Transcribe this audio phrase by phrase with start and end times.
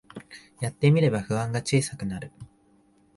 [0.61, 2.31] やってみれば不安が小さくなる